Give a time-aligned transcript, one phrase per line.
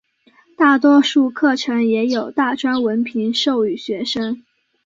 [0.57, 4.43] 大多数课程也有大专文凭授予学生。